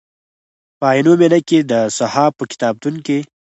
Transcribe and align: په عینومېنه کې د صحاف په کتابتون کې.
په 0.79 0.85
عینومېنه 0.93 1.39
کې 1.47 1.59
د 1.71 1.73
صحاف 1.97 2.31
په 2.39 2.43
کتابتون 2.51 2.95
کې. 3.05 3.19